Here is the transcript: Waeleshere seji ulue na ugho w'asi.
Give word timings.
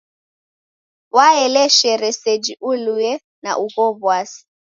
Waeleshere 1.15 2.07
seji 2.21 2.53
ulue 2.69 3.11
na 3.43 3.51
ugho 3.63 3.85
w'asi. 4.03 4.41